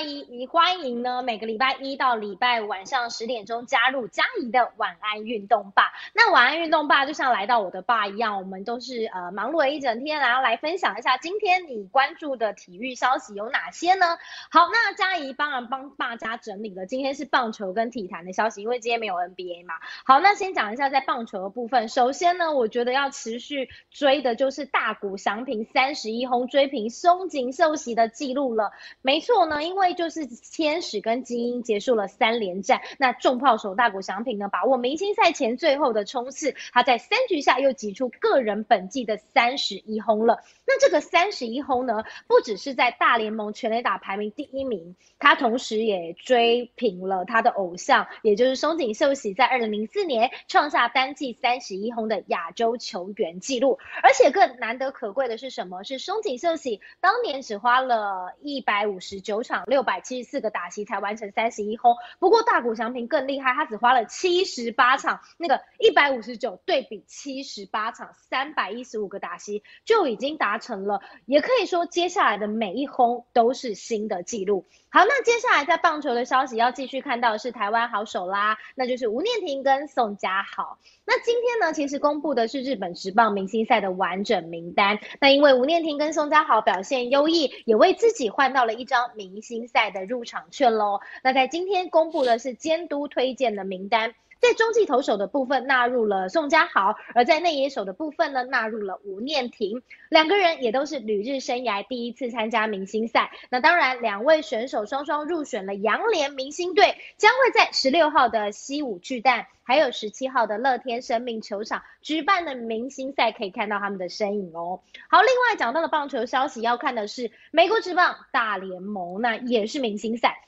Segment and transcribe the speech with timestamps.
[0.00, 5.92] 嘉怡，你欢迎呢每个礼拜一到礼拜五晚上十点钟加入嘉怡的晚安运动吧。
[6.14, 14.16] 那晚安运动吧就像来到我的爸一样，我们都是呃忙碌了一整天，然后来分享一下今天你关注的体育消息有哪些呢？
[14.50, 19.74] 好，那嘉怡帮然帮大家整理了今天是棒球跟体坛的消息，因为今天没有 NBA 嘛。
[20.06, 28.72] 好，那先讲一下在棒球的部分，首先呢，我觉得要持续追的就是大谷翔平三十一轰追平松井秀喜的记录了。
[29.02, 40.40] 没错呢，因为就是天使跟精英结束了三连战，那重炮手大谷翔平呢，把握明星赛前最后的冲刺，他在三局下又挤出个人本季的三十一轰了。
[40.66, 53.78] 那这个三十一轰呢，不只是在大联盟全垒打排名第一名，他同时也追平了他的偶像，也就是松井秀喜在二零零四年创下单季三十一轰的亚洲球员纪录。
[54.02, 55.82] 而且更难得可贵的是什么？
[55.82, 61.96] 是松井秀喜当年只花了一百五十九场六六百七十四个打席才完成三十一轰。
[62.18, 74.66] 不过大谷翔平更厉害，他只花了七十八场，那个一百五十九对比七十八场三百一十五个打席就已经达成了，也可以说接下来的每一轰都是新的纪录。
[74.90, 80.76] 好，那接下来在棒球的消息要继续看到的是台湾好手啦，那就是吴念婷跟宋家豪。
[81.06, 84.98] 那今天呢，其实公布的是日本职棒明星赛的完整名单。
[85.20, 91.00] 那因为吴念婷跟宋家豪表现优异，也为自己换到了一张明星赛的入场券喽。
[91.22, 94.14] 那在今天公布的是监督推荐的名单。
[94.40, 103.30] 在中继投手的部分纳入了宋家豪，而在内野手的部分呢纳入了吴念婷，两个人也都是旅日生涯第一次参加明星赛。
[103.50, 114.80] 那当然，两位选手双双入选了洋联明星队，将会在十六号的西武巨蛋，还有十七号的乐天生命球场举办的明星赛，可以看到他们的身影哦。
[115.10, 120.38] 好，另外讲到了棒球消息，要看的是美国职棒大联盟，那也是明星赛。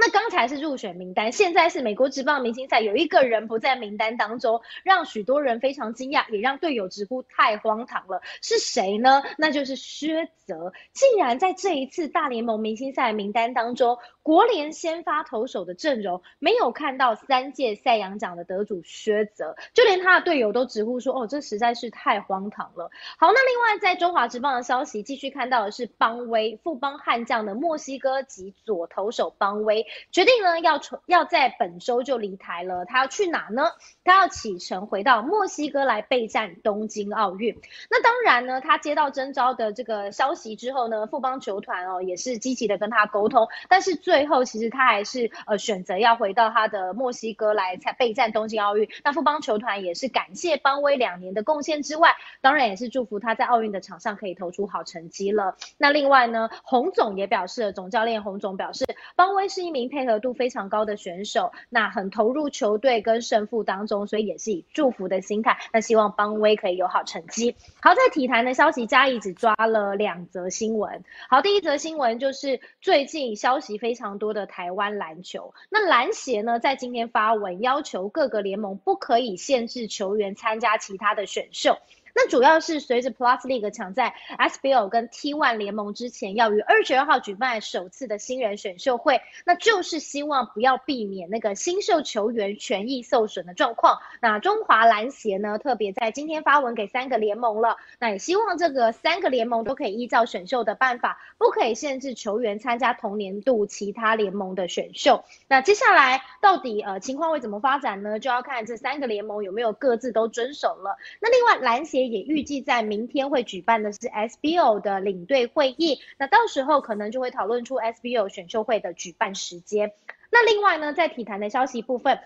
[0.00, 8.22] 那刚才是入选名单，现在是美国职棒明星赛，有一个人不在名单当中，让许多人非常惊讶，也让队友直呼太荒唐了。
[8.40, 9.22] 是谁呢？
[9.36, 13.98] 那就是薛泽，竟然在这一次大联盟明星赛名单当中。
[14.30, 32.84] 国联先发投手的阵容没有看到三届赛扬奖的得主薛泽，就连他的队友都直呼说：“哦，这实在是太荒唐了。”好，那另外在中华职棒的消息，继续看到的是邦威富邦悍将的墨西哥籍左投手邦威决定呢要从要在本周就离台了。
[32.84, 33.64] 他要去哪呢？
[34.04, 37.60] 他要启程回到墨西哥来备战东京奥运。
[37.90, 48.86] 那当然呢，他接到征召的这个消息之后呢，富邦球团哦也是积极的跟他沟通，但是最最后其实他还是呃选择要回到他的墨西哥来才备战东京奥运。
[49.02, 52.10] 那富邦球团也是感谢邦威两年的贡献之外，
[52.42, 55.56] 当然也是祝福他在奥运的场上可以投出好成绩了。
[55.78, 58.84] 那另外呢，洪总也表示了，总教练洪总表示，
[59.16, 67.56] 邦威是一名配合度非常高的选手，那很投入球队跟胜负当中，所以也是以祝福的心态，那希望邦威可以有好成绩。
[67.80, 71.02] 好，在体坛的消息，嘉义只抓了两则新闻。
[71.30, 73.99] 好，第一则新闻就是最近消息非常。
[74.00, 81.76] 非常多的台湾篮球，那篮协呢在今天发文要求各个联盟不可以限制球员参加其他的选秀。
[82.14, 93.98] 那主要是随着 Plus League 抢在 SBL 跟 T1 联盟之前，要于二十二号举办首次的新人选秀会，那就是希望不要避免那个新秀球员权益受损的状况。
[94.20, 105.24] 那中华篮协呢，特别在今天发文给三个联盟了，那也希望这个三个联盟都可以依照选秀的办法，不可以限制球员参加同年度其他联盟的选秀。
[105.46, 108.18] 那接下来到底呃情况会怎么发展呢？
[108.18, 110.96] 就要看这三个联盟有没有各自都遵守了。
[111.20, 111.99] 那另外篮协。
[112.06, 119.92] 也预计在明天会举办的是 SBO 的领队会议，那到时候可能就会讨论出 SBO 选秀会的举办时间。
[120.30, 122.18] 那另外呢，在体坛的消息部分。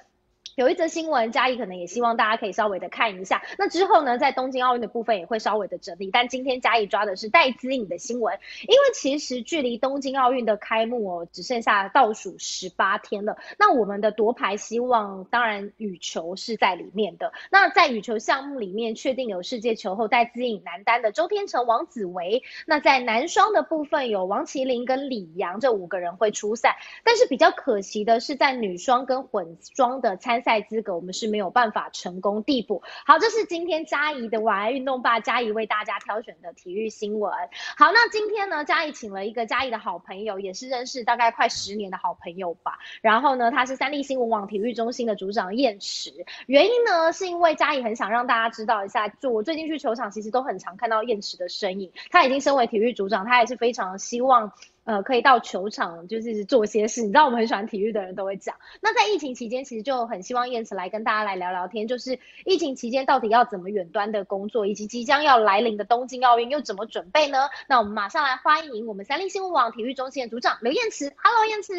[0.57, 3.43] 有一则新闻，嘉义可能也希望大家可以稍微的看一下。
[3.59, 6.11] 那之后呢，在东京奥运的部分也会稍微的整理。
[6.13, 13.37] 但今天嘉义抓的是戴资颖的新闻，因为其实距离东京奥运的开幕哦，只剩下倒数十八天了。
[13.59, 17.33] 那我们的夺牌希望，当然羽球是在里面的。
[17.51, 22.45] 那在羽球项目里面，确定有世界球后戴资颖男单的周天成、王子维。
[22.65, 26.77] 那在男双的部分，有王麒麟跟李阳这五个人会出赛。
[27.03, 32.83] 但是比较可惜的是，在女双跟混双的参赛资格我们是没有办法成功递补。
[33.07, 37.33] 好，这是今天嘉怡的晚安运动吧，嘉怡为大家挑选的体育新闻。
[37.77, 42.79] 好，那今天呢，嘉怡请了一个嘉怡的好朋友，也是认识大概快十年的好朋友吧。
[43.01, 46.13] 然后呢，他是三立新闻网体育中心的组长燕池。
[46.47, 51.91] 原因呢，是因为嘉怡很想让大家知道一下，就我最近去球场，其实都很常看到燕池的身影。
[52.11, 54.53] 他已经身为体育组长，他也是非常希望。
[54.85, 57.01] 呃，可以到球场就是做些事。
[57.01, 58.55] 你知道我们很喜欢体育的人都会讲。
[58.83, 67.49] 那在疫情期间，其实就很希望燕慈来跟大家来聊聊天，就是疫情期间到底要怎么远端的工作，以及即将要来临的东京奥运又怎么准备呢？
[67.67, 71.11] 那我们马上来欢迎我们三立新闻网体育中心的组长刘燕慈。
[71.17, 71.73] Hello，燕慈。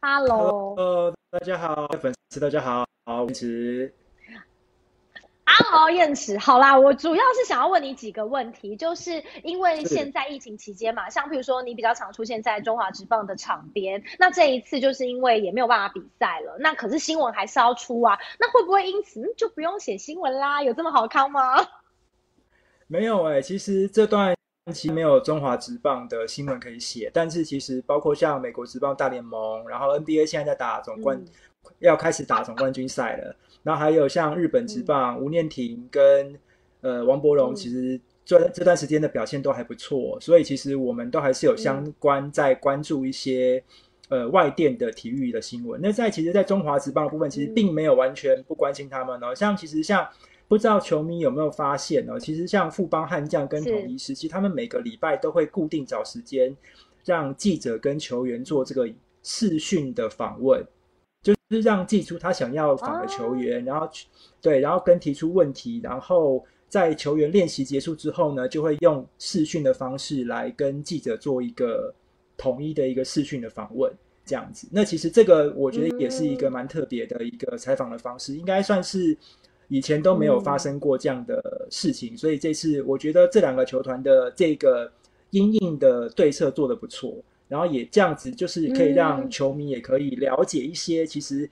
[0.00, 3.92] Hello，大家好，粉丝大家好，好燕慈。
[5.50, 20.62] Hello，燕池，好啦，我主要是想要问你几个问题，就是因为现在疫情期间嘛，像比如说你比较常出现在中华职棒的场边，那这一次就是因为也没有办法比赛了，那可是新闻还是要出啊，那会不会因此就不用写新闻啦？
[20.62, 21.56] 有这么好康吗？
[22.86, 24.36] 没有哎，其实这段
[24.72, 31.18] 期没有中华职棒的新闻可以写，但是其实包括像美国职棒大联盟，然后 NBA 现在在打总冠，
[31.78, 33.34] 要开始打总冠军赛了。
[33.68, 36.34] 然后还有像日本职棒吴念庭跟
[36.80, 43.62] 呃王伯荣，其实这这段时间的表现都还不错，所以其实我们都还是有相关在关注一些
[44.08, 45.78] 呃外电的体育的新闻。
[45.82, 49.34] 那在其实，在中华职棒的部分，其实并没有完全不关心他们哦。
[49.34, 50.08] 像其实像
[50.48, 52.18] 不知道球迷有没有发现呢？
[52.18, 56.56] 其实像富邦悍将跟统一时期，他们每个礼拜都会固定找时间
[57.04, 58.88] 让记者跟球员做这个
[59.22, 60.66] 视讯的访问。
[61.48, 63.88] 就是让寄出他想要访的球员，然后
[64.40, 71.94] 对，然后跟提出问题，然后在球员练习结束之后呢，就会用视讯的方式来跟记者做一个
[72.36, 73.90] 统一的一个视讯的访问，
[74.26, 74.68] 这样子。
[74.70, 79.16] 那其实这个我觉得也是一个蛮特别的一个采访的方式，应该算是
[79.68, 84.92] 以前都没有发生过这样的事情，所以这次我觉得这两个球团的这个
[85.30, 87.16] 阴应的对策做得不错。
[87.48, 91.48] 然后也这样子，就是可以让球迷也可以了解一些其实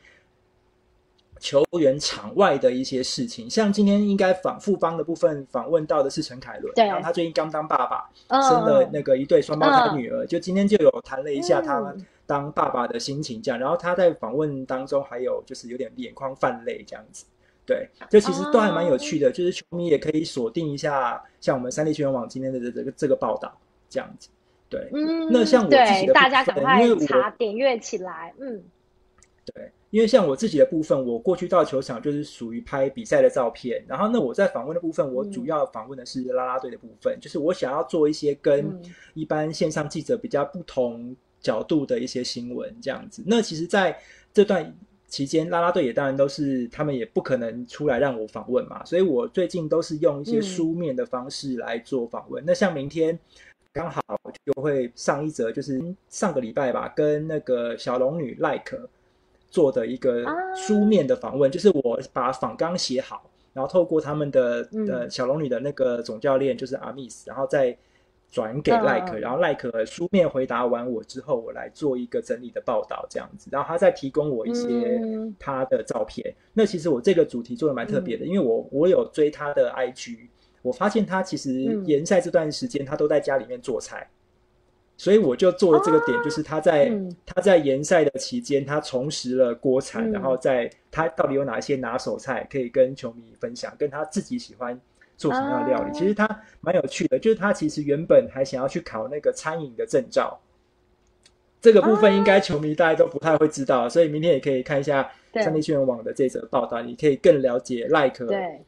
[1.40, 3.48] 球员场外的一些事情。
[3.48, 11.94] 像今天应该访复方的部分访问到的是陈凯伦，然后他最近刚当爸爸，生了那个一对双胞胎女儿，就今天就有谈了一下他
[12.26, 13.58] 当爸爸的心情这样。
[13.60, 17.24] 然后他在访问当中还有就是有点眼眶泛泪这样子，
[17.64, 19.30] 对，这其实都还蛮有趣的。
[19.30, 23.56] 就是球迷也可以锁定一下，像我们三立新闻网今天的这个这个报道
[23.88, 24.28] 这样子。
[24.68, 28.64] 对，嗯，那像我自己的部分，因为查点阅起来，嗯，
[29.44, 38.76] 对，因为像我自己的部分，我过去到球场就是属于拍比赛的照片，然后那我在访问的部分，我主要访问的是啦啦队的部分，就是我想要做一些跟
[39.14, 43.22] 一般线上记者比较不同角度的一些新闻这样子。
[43.24, 43.96] 那其实在
[44.34, 44.76] 这段
[45.06, 52.42] 期间，拉拉队也当然都是他们也不可能出来让我访问嘛，所以我最近都是用一些书面的方式来做访问。
[52.44, 53.16] 那像明天。
[53.76, 54.00] 刚好
[54.42, 55.78] 就会上一则，就是
[56.08, 58.88] 上个礼拜吧，跟那个小龙女 Like
[59.50, 60.24] 做的一个
[60.56, 67.76] 书面的访问，就是我把访纲写好，然后透过他们的呃小龙女的那个总教练就是阿 Miss，然后再
[68.30, 74.98] 转给 Like，然后 Like 书面回答完我之后，我来做一个整理的报道这样子，然后他再提供我一些
[75.38, 76.34] 他的照片。
[76.54, 80.16] 那其实我这个主题做的蛮特别的，因为我我有追他的 IG。
[80.66, 81.50] 我发现他其实
[81.84, 84.08] 联赛这段时间他都在家里面做菜，
[84.96, 86.90] 所以我就做了这个点，就是他在
[87.24, 94.80] 他在联赛的期间，他重拾了锅铲，然后在他到底有哪些拿手菜可以跟球迷分享，跟他自己喜欢
[95.16, 95.92] 做什么样的料理。
[95.92, 96.28] 其实他
[96.60, 100.40] 蛮有趣的，就是他其实原本还想要去考那个餐饮的证照，
[101.60, 105.08] 这个部分应该球迷大家都不太会知道，所以明天也可以看一下。
[105.42, 108.26] 三立新闻网的这则报道，你可以更了解 Like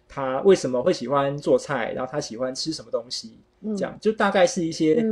[0.08, 3.38] 他为什么会喜欢做菜，然后他喜欢吃什么东西，
[3.76, 5.04] 这样就大概是一些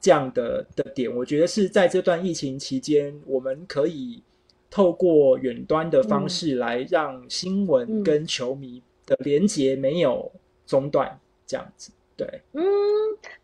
[0.00, 1.14] 这样的的点。
[1.14, 4.22] 我觉得是在这段疫情期间，我们可以
[4.70, 10.30] 透过远端的方式来让新闻跟球迷的连接没有
[10.66, 11.90] 中断，这样子。
[12.16, 12.62] 对，嗯。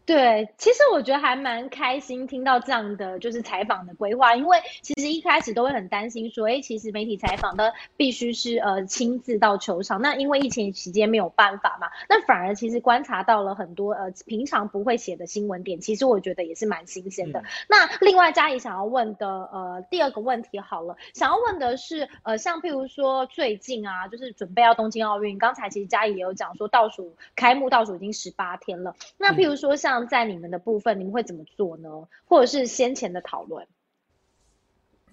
[0.07, 17.43] 对，其实我觉得还蛮开心听到这样的就是采访的规划，因为其实一开始都会很担心说，哎，其实媒体采访的必须是呃亲自到球场，那因为疫情期间没有办法嘛，那反而其实观察到了很多呃平常不会写的新闻点，其实我觉得也是蛮新鲜的。
[17.67, 29.94] 那另外嘉怡想要问的呃第二个问题好了，想要问的是呃像譬如说最近啊，就是准备要东京奥运，刚才其实嘉怡也有讲说倒数开幕倒数已经十八天了，那譬如说像。
[30.09, 31.91] 在你们的部分，你们会怎么做呢？
[32.25, 33.67] 或者是先前的讨论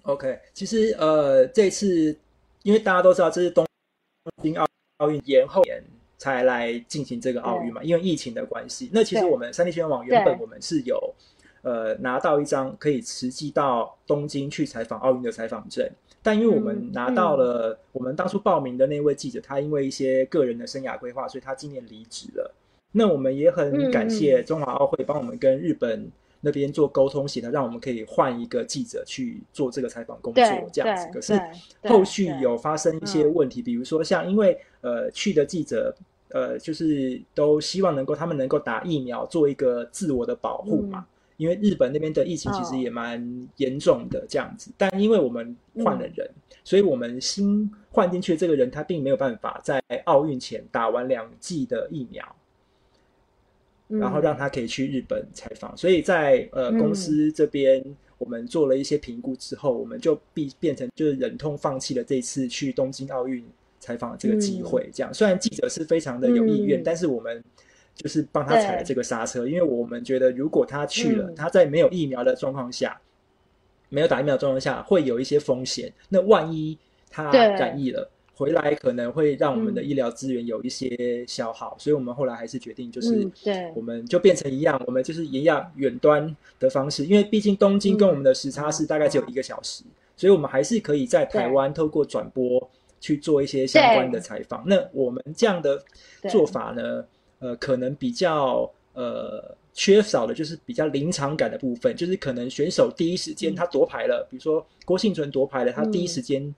[0.02, 2.16] ？OK，其实呃，这次
[2.62, 3.66] 因为大家都知道这是东
[4.42, 5.82] 京奥奥运延后年
[6.18, 8.90] 才来进行这个奥运嘛，因为疫情的关系。
[8.92, 11.14] 那其实我们三 D 新闻网原本我们是有
[11.62, 15.88] 呃拿到一张可以实际到东京去采访奥运的采访证，
[16.22, 22.54] 但因为我们拿到了我们当初报名的那位记者，他因为一些个人的生涯规划，所以他今年离职了。
[22.92, 26.10] 那我们也很感谢中华奥会帮我们跟日本
[26.42, 31.08] 那边做沟通协调，让我们可以换一个记者去做这个采访工作这样子。
[31.12, 31.40] 可是
[31.88, 35.94] 后续有发生一些问题，比如说像因为呃去的记者
[36.28, 41.06] 呃就是都希望能够他们能够打疫苗做一个自我的保护嘛，
[41.36, 44.70] 因为日本那边的疫情其实也蛮严重的这样子。
[44.76, 46.28] 但因为我们换了人，
[46.64, 52.24] 所以我们新换进去的这个人他并没有办法在奥运前打完两剂的疫苗。
[54.00, 57.84] 然后让他可以去日本采访，所以在呃公司这边，
[58.16, 63.44] 我们做了一些评估之后，我们就变变成就是忍痛放弃了这次去东京奥运
[63.78, 64.88] 采访的这个机会。
[64.94, 67.42] 这样，虽然记者是非常的有意愿，但是我们
[67.94, 72.98] 就是帮他踩了这个刹车，因为我们觉得如果他去了，他在没有疫苗的状况下，
[73.90, 75.92] 没有打疫苗状况下，会有一些风险。
[76.08, 76.78] 那万一
[77.10, 78.10] 他染疫了？
[78.34, 83.70] 回来可能会让我们的医疗资源有一些消耗，所以我们后来还是决定，就是对。
[83.76, 89.84] 我们就变成一样，我们就是一样远端的方式，因为毕竟东京跟我们的时差是大概只有一个小时，
[90.16, 92.70] 所以我们还是可以在台湾透过转播
[93.00, 94.64] 去做一些相关的采访。
[94.66, 95.80] 那我们这样的
[96.30, 97.04] 做法呢，
[97.38, 106.52] 呃，可能比较呃缺少的就是比较临场感的部分，就是可能选手第一时间他夺牌了，比如说郭幸存夺牌了，他第一时间。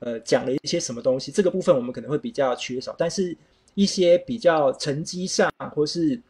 [0.00, 1.32] 呃，讲了一些什么东西？
[1.32, 3.36] 这个部分我们可能会比较缺少，但是
[3.74, 6.20] 一些比较成绩上或是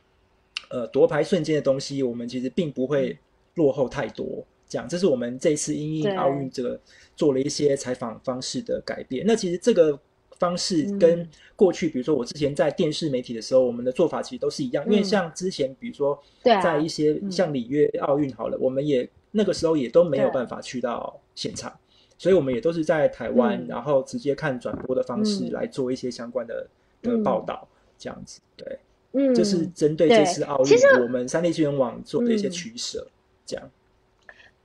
[0.70, 3.18] 呃夺牌瞬间的东西，我们其实并不会
[3.54, 4.44] 落后太多。
[4.68, 6.78] 这样，这是我们这次英英奥运这个
[7.16, 9.24] 做了一些采访方式的改变。
[9.26, 9.98] 那其实这个
[10.38, 14.84] 方式跟过去，比如说我之前在电视媒体的时候，我们的做法其实都是一样。
[14.84, 21.74] 因为像之前，比如说在一些像里约奥运好了，我们也那个时候也都没有办法去到现场。
[22.18, 26.66] 所以我们也都是在台湾，然后直接看转播的方式来做一些相关的
[27.00, 28.78] 的报道，这样子，对，
[29.12, 33.06] 嗯，这是针对这次奥运，我们三立新闻网做的一些取舍，
[33.46, 33.70] 这样。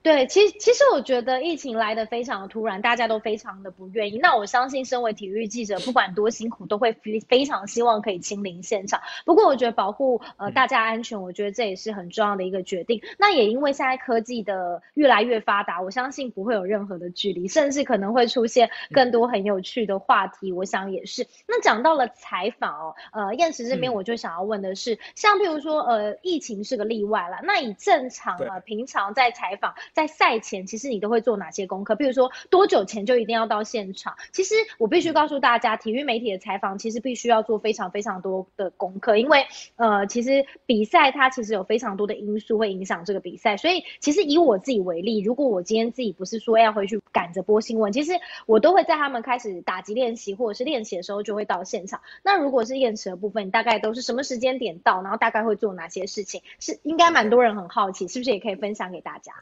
[0.04, 4.18] 对，其实其实我觉得疫情来的非常的突然，大家都非常的不愿意。
[4.18, 9.00] 那我相信，身为体育记者，不管多辛苦，都会非非常希望可以亲临现场。
[9.24, 13.00] 不过，我觉得保护呃大家安全，我觉得这也是很重要的一个决定。
[13.16, 20.52] 那也因为现在科技的越来越发达，我相信不会有任何的距离，甚至可能会出现更多很有趣的话题。
[20.52, 21.26] 我想也是。
[21.48, 29.74] 那讲到了采访哦，呃，燕池这边我就想要问的是，像譬如说呃，疫情是个例外了，那以正常呃平常在采访。
[29.94, 31.94] 在赛前，其实你都会做哪些功课？
[31.94, 34.14] 比如说多久前就一定要到现场？
[34.32, 39.46] 其实我必须告诉大家，体育媒体的采访其实必须要做非常非常多的功课，因为
[39.76, 43.56] 呃，其实比赛它其实有非常多的因素会影响这个比赛。
[43.56, 48.12] 所以其实以我自己为例，如果我今天自己不是说要回去赶着播新闻，其实
[48.46, 52.00] 我都会在他们开始打击练习或者是练习的时候就会到现场。
[52.24, 55.02] 那如果是验车的部分，大概都是什么时间点到？
[55.02, 56.42] 然后大概会做哪些事情？
[56.58, 59.32] 是应该蛮多人很好奇，是不是也可以分享给大家？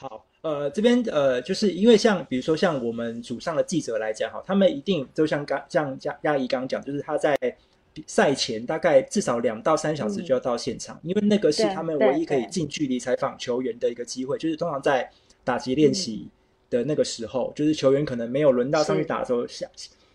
[0.00, 7.36] 好，呃，这边呃，就是因为像比如说像我们组上的记者来讲，哈，他们一定就像刚像亚亚怡刚刚讲，就是他在
[8.06, 15.10] 赛前大概至少两到三小时就要到现场，因为那个是他们唯一可以近距离采访球员的一个机会，就是通常在
[15.42, 16.28] 打击练习
[16.70, 19.68] 的那个时候，就是球员可能没有轮到上去打的时候，想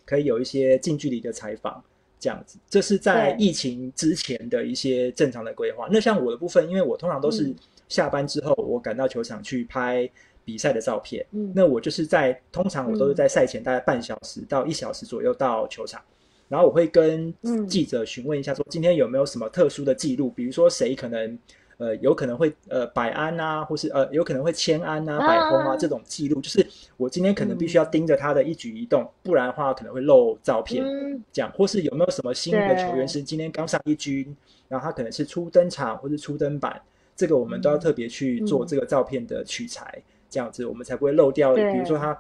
[0.06, 1.84] 可以有一些近距离的采访
[2.22, 2.58] 这样子。
[2.70, 5.90] 这是在疫情之前的一些正常的规划。
[5.92, 7.54] 那像我的部分，因为我通常都是。
[7.94, 10.10] 下班之后，我赶到球场去拍
[10.44, 11.24] 比赛的照片。
[11.30, 16.02] 嗯，那我就是在通常我都是在赛前大概半小时到一小时左右到球场，
[16.50, 17.32] 然后我会跟
[17.68, 21.38] 记者询问一下，说今天有没有什么特殊的记录，比如说谁可能
[21.78, 26.66] 呃有可能会呃百安啊，或是呃有可能会千安啊、百轰啊这种记录，就是
[26.98, 30.84] 我今天可能必须要盯着他的一举一动，不然的话可能会漏照片。
[31.32, 34.36] 这样，或是有没有什么新的球员是今天刚上一军，
[34.68, 36.82] 然后他可能是初登场或是初登板。
[37.16, 41.54] 这个我们都要特别去做这个照片的取材，这样子我们才不会漏掉。
[41.54, 42.18] 比如说他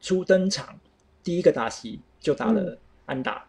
[0.00, 0.78] 初登场
[1.22, 3.46] 第一个打席就打了安打，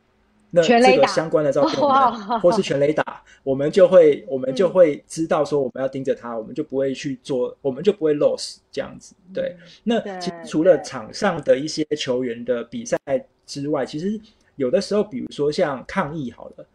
[0.52, 9.16] 那这个相关的照片，或是全雷打，我们就会我们就会知道说我们要盯着他，我们就不会去做，我们就不会 lose 这样子。
[9.34, 12.98] 对，那其实除了场上的一些球员的比赛
[13.46, 14.20] 之外，其实
[14.56, 16.66] 有的时候，比如说像抗议好了。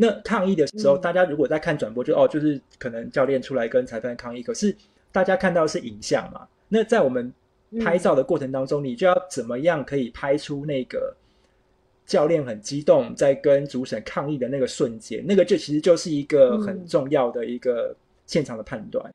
[0.00, 4.44] 那抗议的时候，大家如果在看转播，就哦，就是可能教练出来跟裁判抗议。
[4.44, 4.74] 可是
[5.10, 6.46] 大家看到是影像嘛？
[6.68, 7.32] 那在我们
[7.80, 11.12] 拍照的过程当中，你就要怎么样可以拍出那个
[12.06, 15.24] 教练很激动在跟主审抗议的那个瞬间？
[15.26, 17.92] 那个就其实就是一个很重要的一个
[18.24, 19.12] 现场的判断。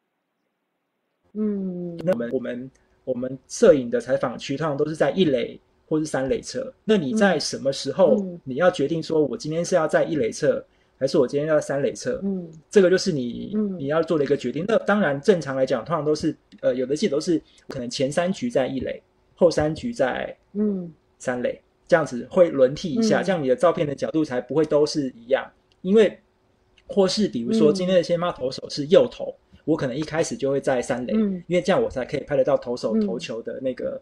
[1.31, 2.71] 嗯，那我们我们
[3.05, 6.73] 我们摄影的采访区通常都是在一垒或是三垒侧。
[6.83, 10.61] 那你在什么时候你要决定说，我今天是要在一垒侧？
[10.97, 12.19] 还是我今天要三垒侧？
[12.23, 14.63] 嗯，这个就是你你要做的一个决定。
[14.67, 19.01] 那当然，正常来讲，通常都是呃，有的记都是可能前三局在一垒，
[19.35, 25.45] 后三局在嗯三垒，这样子会轮替一下，这样你的照片的角度才不会都是一样。
[25.81, 26.17] 因为
[26.87, 29.35] 或是比如说今天的先发投手是右投，
[29.65, 31.13] 我可能一开始就会在三垒，
[31.47, 34.01] 因为这样我才可以拍得到投手投球的那个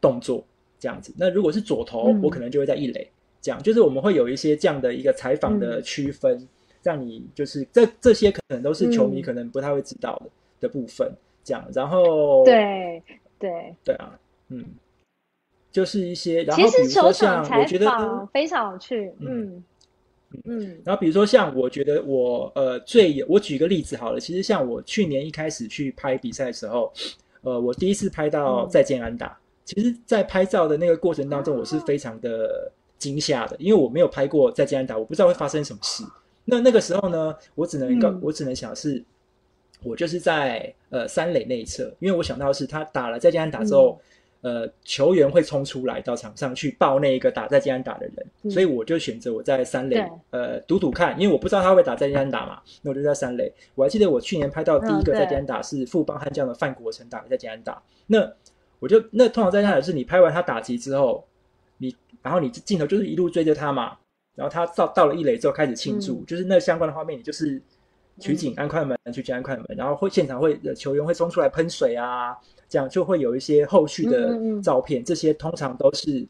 [0.00, 0.44] 动作。
[0.76, 3.10] 这样子，那如果是左投，我可能就会在一垒。
[3.44, 6.48] 这样就是我们会有一些这样的一个采访的区分，
[6.82, 11.12] 让你就是这这些可能都是球迷可能不太会知道的的部分。
[11.44, 13.02] 这样，然后对
[13.38, 14.64] 对对啊，嗯，
[15.70, 16.42] 就是一些。
[16.44, 17.86] 然后比如说像我觉得
[18.32, 19.62] 非常有趣，嗯
[20.46, 20.80] 嗯。
[20.82, 26.90] 然后比如说像我觉得我呃最我举个例子好了，其实像我去年一开始去拍比赛的时候，
[27.42, 29.38] 呃，我第一次拍到再见安达。
[29.66, 36.02] 其实，在拍照的那个过程当中，我是非常的惊吓的，因为我没有拍过在加拿大，我不知道会发生什么事。
[36.44, 39.02] 那那个时候呢，我只能告，我只能想是，
[39.82, 44.00] 我就是在呃三垒那一侧，因为我想到是他打了在加拿大之后，
[44.42, 53.52] 呃球员会冲出来到场上去抱那一个打在加拿大的人，所以我就选择我在三垒呃赌赌看，因为我不知道他会打在加拿大嘛，那我就在三垒。
[53.74, 58.32] 我还记得我去年拍到第一个在加拿大是富邦悍将的范国成打在加拿大，那。
[58.80, 61.33] 我就那通常在那里是你拍完他打击之后，你
[62.24, 63.94] 然后你镜头就是一路追着他嘛，
[64.34, 67.60] 然后他到到了一垒之后开始庆祝，就是那相关的画面，你就是
[68.18, 72.34] 取景按快门取景按快门，然后会现场会球员会冲出来喷水啊，
[72.66, 76.26] 这样就会有一些后续的照片，这些通常都是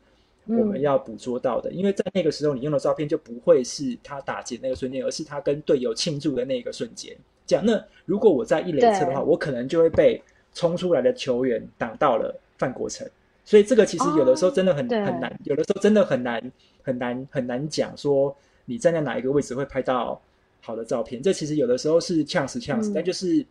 [0.48, 7.16] 我们要捕捉到的，因为在那个时候你用的照片就不会是他打劫那个瞬间，而是他跟队友庆祝的那个瞬间。
[7.46, 10.20] 这样，那如果我在一垒侧的话，我可能就会被
[10.52, 12.34] 冲出来的球员挡到了。
[12.56, 13.04] 范国成，
[13.44, 20.20] 所以这个其实有的时候真的很很难，有的时候真的很难很难很难讲说你站在哪一个位置会拍到
[20.62, 21.22] 好的照片。
[21.22, 23.44] 这其实有的时候是 chance chance，但就是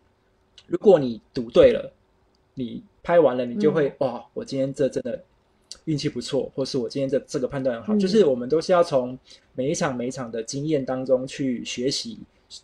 [0.65, 1.93] 如果你赌对了，
[2.55, 5.21] 你拍完了你就会哇，我今天这真的
[5.85, 7.95] 运气不错，或是我今天这这个判断很好。
[7.95, 9.17] 就是我们都是要从
[9.53, 12.17] 每一场每一场的经验当中去学习，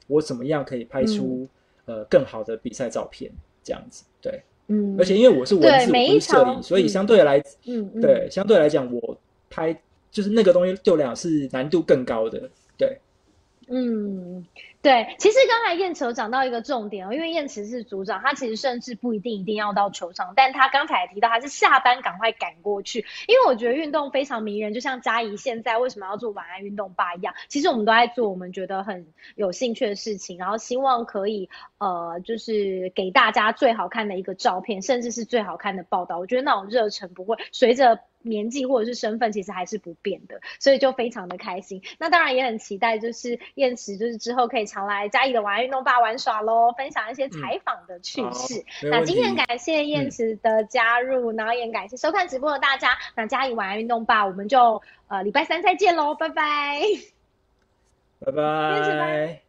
[0.08, 1.48] 我怎么样可以拍出
[1.86, 3.32] 呃更好的比赛照片，
[3.64, 4.42] 这样子对。
[4.70, 9.18] 嗯，而且因为我是文字，不是摄影，所以相对来，嗯，对，相对来讲，我
[9.50, 9.76] 拍
[10.12, 12.98] 就是那个东西，对我来讲是难度更高的，对，
[13.70, 14.46] 嗯。
[14.82, 29.06] 对，其实刚才燕池有讲到一个重点哦，因为燕池是组长，他其实甚至不一定一定要到球场，但他刚才提到他是下班赶快赶过去，因为我觉得运动非常迷人，就像嘉怡现在为什么要做晚安运动吧一样，其实我们都在做我们觉得很
[29.36, 38.00] 有兴趣的事情，然后希望可以呃就是给大家最好看的一个照片，甚至是最好看的报道，我觉得那种热忱不会随着。
[38.22, 41.82] 年纪或者是身份其实还是不变的，所以就非常的开心。
[41.98, 48.66] 那当然也很期待，就是燕池就是之后可以常来嘉义的玩运动吧玩耍喽，分享一些采访的趣事。
[48.90, 52.98] 那今天感谢燕池的加入，然后也感谢收看直播的大家。
[53.16, 56.82] 那嘉义玩运动吧，我们就呃礼拜三再见喽，拜拜，
[58.20, 58.42] 拜拜，
[58.76, 59.49] 燕池拜。